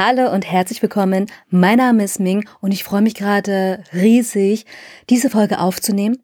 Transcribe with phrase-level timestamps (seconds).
[0.00, 1.26] Hallo und herzlich willkommen.
[1.50, 4.64] Mein Name ist Ming und ich freue mich gerade riesig,
[5.10, 6.22] diese Folge aufzunehmen.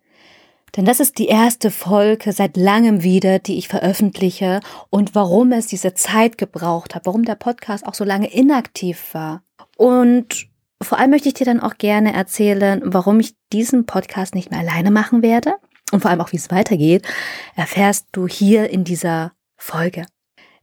[0.76, 4.60] Denn das ist die erste Folge seit langem wieder, die ich veröffentliche
[4.90, 9.42] und warum es diese Zeit gebraucht hat, warum der Podcast auch so lange inaktiv war.
[9.76, 10.46] Und
[10.80, 14.60] vor allem möchte ich dir dann auch gerne erzählen, warum ich diesen Podcast nicht mehr
[14.60, 15.54] alleine machen werde
[15.90, 17.08] und vor allem auch, wie es weitergeht,
[17.56, 20.06] erfährst du hier in dieser Folge.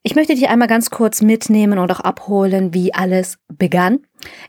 [0.04, 4.00] Ich möchte dich einmal ganz kurz mitnehmen und auch abholen, wie alles begann.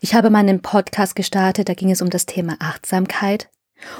[0.00, 3.50] Ich habe meinen Podcast gestartet, da ging es um das Thema Achtsamkeit.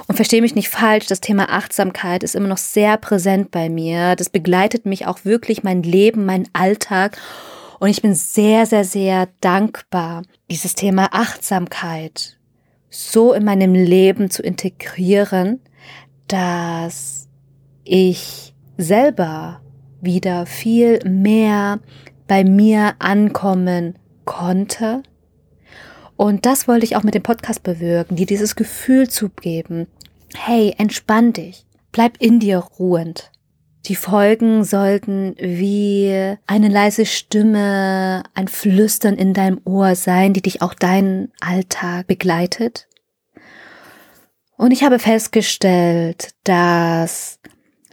[0.07, 4.15] Und verstehe mich nicht falsch, das Thema Achtsamkeit ist immer noch sehr präsent bei mir.
[4.15, 7.17] Das begleitet mich auch wirklich mein Leben, mein Alltag.
[7.79, 12.37] Und ich bin sehr, sehr, sehr dankbar, dieses Thema Achtsamkeit
[12.93, 15.59] so in meinem Leben zu integrieren,
[16.27, 17.27] dass
[17.83, 19.62] ich selber
[20.03, 21.79] wieder viel mehr
[22.27, 23.95] bei mir ankommen
[24.25, 25.03] konnte.
[26.15, 29.87] Und das wollte ich auch mit dem Podcast bewirken, dir dieses Gefühl zu geben.
[30.35, 31.65] Hey, entspann dich.
[31.91, 33.31] Bleib in dir ruhend.
[33.85, 40.61] Die Folgen sollten wie eine leise Stimme, ein Flüstern in deinem Ohr sein, die dich
[40.61, 42.87] auch deinen Alltag begleitet.
[44.55, 47.39] Und ich habe festgestellt, dass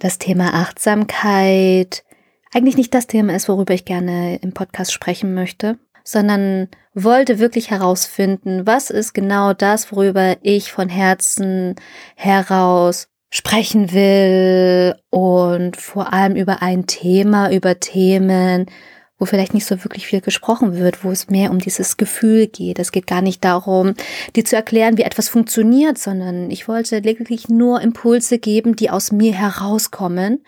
[0.01, 2.05] das Thema Achtsamkeit
[2.53, 7.71] eigentlich nicht das Thema ist, worüber ich gerne im Podcast sprechen möchte, sondern wollte wirklich
[7.71, 11.77] herausfinden, was ist genau das, worüber ich von Herzen
[12.17, 18.67] heraus sprechen will und vor allem über ein Thema, über Themen,
[19.21, 22.79] wo vielleicht nicht so wirklich viel gesprochen wird, wo es mehr um dieses Gefühl geht.
[22.79, 23.95] Es geht gar nicht darum,
[24.35, 29.13] dir zu erklären, wie etwas funktioniert, sondern ich wollte lediglich nur Impulse geben, die aus
[29.13, 30.43] mir herauskommen,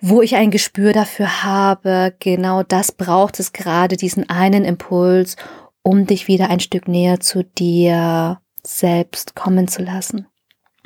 [0.00, 5.36] wo ich ein Gespür dafür habe, genau das braucht es gerade, diesen einen Impuls,
[5.82, 10.26] um dich wieder ein Stück näher zu dir selbst kommen zu lassen.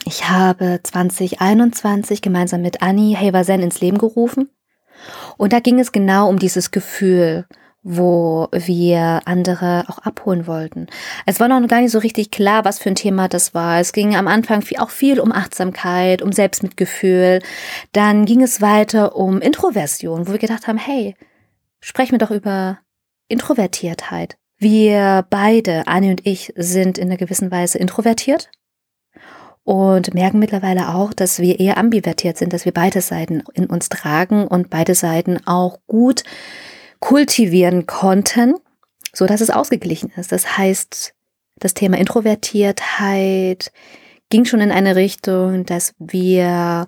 [0.04, 4.50] Ich habe 2021 gemeinsam mit Annie Haversen ins Leben gerufen.
[5.36, 7.46] Und da ging es genau um dieses Gefühl,
[7.88, 10.88] wo wir andere auch abholen wollten.
[11.24, 13.78] Es war noch gar nicht so richtig klar, was für ein Thema das war.
[13.78, 17.40] Es ging am Anfang auch viel um Achtsamkeit, um Selbstmitgefühl.
[17.92, 21.14] Dann ging es weiter um Introversion, wo wir gedacht haben, hey,
[21.80, 22.80] sprechen wir doch über
[23.28, 24.36] Introvertiertheit.
[24.58, 28.50] Wir beide, Annie und ich, sind in einer gewissen Weise introvertiert
[29.66, 33.88] und merken mittlerweile auch, dass wir eher ambivertiert sind, dass wir beide Seiten in uns
[33.88, 36.22] tragen und beide Seiten auch gut
[37.00, 38.54] kultivieren konnten,
[39.12, 40.30] so dass es ausgeglichen ist.
[40.30, 41.14] Das heißt,
[41.58, 43.72] das Thema Introvertiertheit
[44.30, 46.86] ging schon in eine Richtung, dass wir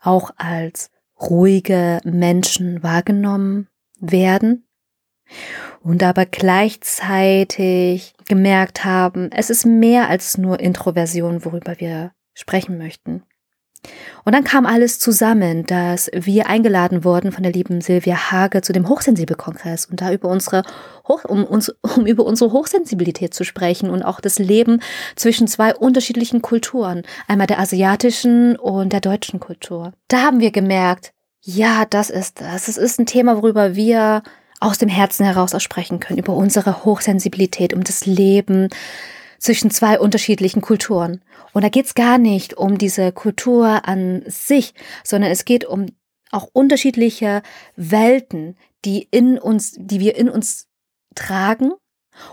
[0.00, 3.68] auch als ruhige Menschen wahrgenommen
[4.00, 4.66] werden
[5.80, 13.22] und aber gleichzeitig gemerkt haben, es ist mehr als nur Introversion, worüber wir sprechen möchten.
[14.24, 18.72] Und dann kam alles zusammen, dass wir eingeladen wurden von der lieben Silvia Hage zu
[18.72, 20.62] dem Hochsensibelkongress und da über unsere
[21.06, 24.80] Hoch, um, uns, um über unsere Hochsensibilität zu sprechen und auch das Leben
[25.14, 29.92] zwischen zwei unterschiedlichen Kulturen, einmal der asiatischen und der deutschen Kultur.
[30.08, 32.66] Da haben wir gemerkt, ja, das ist das.
[32.66, 34.22] Es ist ein Thema, worüber wir
[34.58, 38.68] aus dem Herzen heraus aussprechen können, über unsere Hochsensibilität, um das Leben
[39.38, 41.22] zwischen zwei unterschiedlichen Kulturen.
[41.52, 44.74] Und da geht's gar nicht um diese Kultur an sich,
[45.04, 45.86] sondern es geht um
[46.30, 47.42] auch unterschiedliche
[47.76, 50.68] Welten, die in uns, die wir in uns
[51.14, 51.72] tragen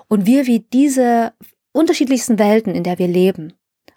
[0.08, 1.34] und wir wie diese
[1.72, 3.54] unterschiedlichsten Welten, in der wir leben,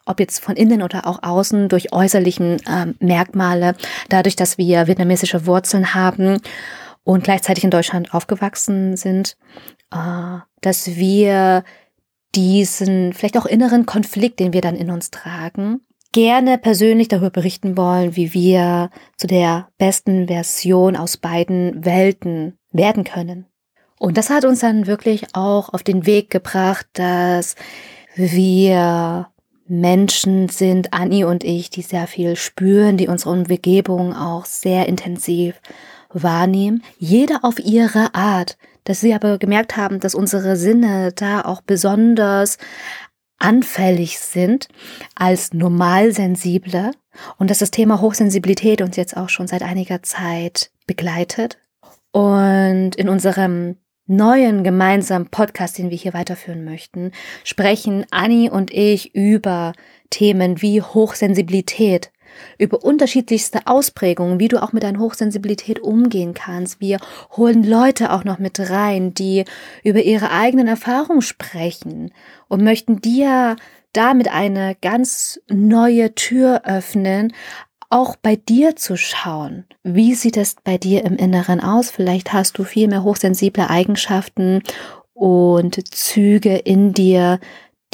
[0.07, 3.75] ob jetzt von innen oder auch außen durch äußerlichen äh, Merkmale,
[4.09, 6.39] dadurch, dass wir vietnamesische Wurzeln haben
[7.05, 9.37] und gleichzeitig in Deutschland aufgewachsen sind,
[9.93, 11.65] äh, dass wir
[12.37, 15.81] diesen vielleicht auch inneren Konflikt, den wir dann in uns tragen,
[16.13, 23.05] gerne persönlich darüber berichten wollen, wie wir zu der besten Version aus beiden Welten werden
[23.05, 23.47] können.
[23.99, 27.57] Und das hat uns dann wirklich auch auf den Weg gebracht, dass
[28.15, 29.29] wir
[29.67, 35.61] Menschen sind, Annie und ich, die sehr viel spüren, die unsere Umgebung auch sehr intensiv
[36.13, 38.57] wahrnehmen, jeder auf ihre Art,
[38.87, 42.57] dass sie aber gemerkt haben, dass unsere Sinne da auch besonders
[43.39, 44.69] anfällig sind
[45.15, 46.93] als normalsensible
[47.37, 51.59] und dass das Thema Hochsensibilität uns jetzt auch schon seit einiger Zeit begleitet.
[52.13, 57.13] Und in unserem neuen gemeinsamen Podcast, den wir hier weiterführen möchten,
[57.45, 59.73] sprechen Annie und ich über
[60.11, 62.11] Themen wie Hochsensibilität
[62.59, 66.81] über unterschiedlichste Ausprägungen, wie du auch mit deiner Hochsensibilität umgehen kannst.
[66.81, 66.99] Wir
[67.37, 69.45] holen Leute auch noch mit rein, die
[69.83, 72.13] über ihre eigenen Erfahrungen sprechen
[72.49, 73.57] und möchten dir
[73.93, 77.33] damit eine ganz neue Tür öffnen,
[77.91, 79.65] auch bei dir zu schauen.
[79.83, 81.91] Wie sieht es bei dir im Inneren aus?
[81.91, 84.63] Vielleicht hast du viel mehr hochsensible Eigenschaften
[85.13, 87.41] und Züge in dir,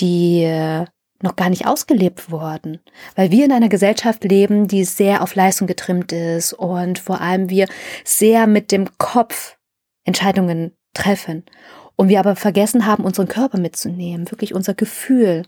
[0.01, 0.85] die
[1.23, 2.81] noch gar nicht ausgelebt wurden,
[3.15, 7.49] weil wir in einer Gesellschaft leben, die sehr auf Leistung getrimmt ist und vor allem
[7.49, 7.69] wir
[8.05, 9.57] sehr mit dem Kopf
[10.05, 11.45] Entscheidungen treffen
[11.97, 15.45] und wir aber vergessen haben, unseren Körper mitzunehmen, wirklich unser Gefühl.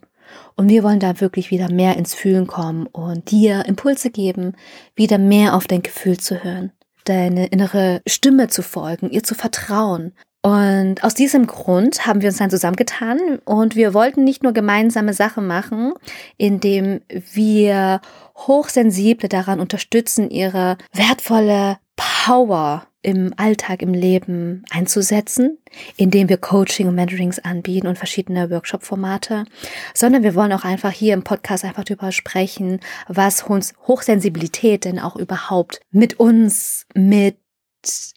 [0.57, 4.55] Und wir wollen da wirklich wieder mehr ins Fühlen kommen und dir Impulse geben,
[4.95, 6.73] wieder mehr auf dein Gefühl zu hören,
[7.05, 10.13] deine innere Stimme zu folgen, ihr zu vertrauen.
[10.43, 15.15] Und aus diesem Grund haben wir uns dann zusammengetan und wir wollten nicht nur gemeinsame
[15.15, 15.95] Sachen machen,
[16.37, 18.03] indem wir
[18.37, 21.79] Hochsensible daran unterstützen, ihre wertvolle
[22.25, 25.59] Power im Alltag, im Leben einzusetzen,
[25.97, 29.45] indem wir Coaching und Mentorings anbieten und verschiedene Workshop-Formate,
[29.93, 35.17] sondern wir wollen auch einfach hier im Podcast einfach darüber sprechen, was Hochsensibilität denn auch
[35.17, 37.37] überhaupt mit uns, mit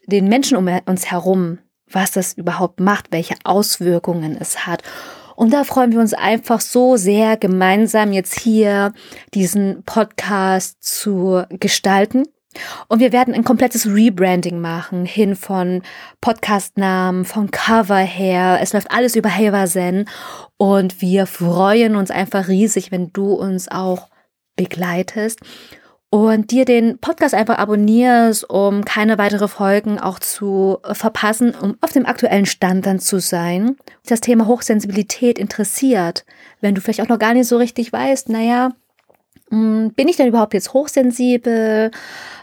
[0.06, 1.59] den Menschen um uns herum
[1.89, 4.83] was das überhaupt macht, welche Auswirkungen es hat.
[5.36, 8.94] Und da freuen wir uns einfach so sehr, gemeinsam jetzt hier
[9.33, 12.24] diesen Podcast zu gestalten.
[12.88, 15.81] Und wir werden ein komplettes Rebranding machen, hin von
[16.21, 18.59] Podcastnamen, von Cover her.
[18.62, 20.09] Es läuft alles über Heversen.
[20.57, 24.09] Und wir freuen uns einfach riesig, wenn du uns auch
[24.56, 25.39] begleitest
[26.09, 31.92] und dir den Podcast einfach abonnierst, um keine weitere Folgen auch zu verpassen, um auf
[31.92, 33.75] dem aktuellen Stand dann zu sein.
[34.06, 36.25] Das Thema Hochsensibilität interessiert,
[36.62, 38.71] wenn du vielleicht auch noch gar nicht so richtig weißt, naja,
[39.50, 41.92] bin ich denn überhaupt jetzt hochsensibel?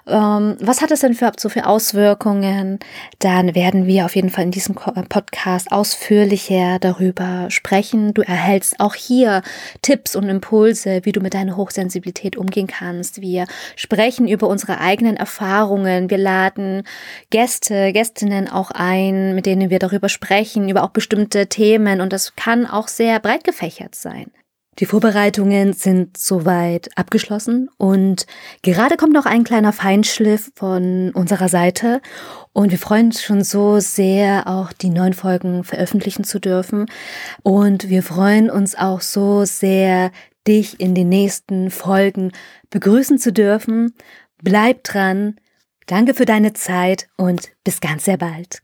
[0.06, 2.78] Ähm, was hat das denn für, so für Auswirkungen?
[3.18, 8.14] Dann werden wir auf jeden Fall in diesem äh, Podcast ausführlicher darüber sprechen.
[8.14, 9.42] Du erhältst auch hier
[9.82, 13.20] Tipps und Impulse, wie du mit deiner Hochsensibilität umgehen kannst.
[13.20, 13.46] Wir
[13.76, 16.10] sprechen über unsere eigenen Erfahrungen.
[16.10, 16.84] Wir laden
[17.30, 22.00] Gäste, Gästinnen auch ein, mit denen wir darüber sprechen, über auch bestimmte Themen.
[22.00, 24.30] Und das kann auch sehr breit gefächert sein.
[24.78, 28.26] Die Vorbereitungen sind soweit abgeschlossen und
[28.62, 32.00] gerade kommt noch ein kleiner Feinschliff von unserer Seite
[32.52, 36.86] und wir freuen uns schon so sehr, auch die neuen Folgen veröffentlichen zu dürfen
[37.42, 40.10] und wir freuen uns auch so sehr,
[40.46, 42.32] dich in den nächsten Folgen
[42.70, 43.94] begrüßen zu dürfen.
[44.42, 45.36] Bleib dran.
[45.86, 48.63] Danke für deine Zeit und bis ganz sehr bald.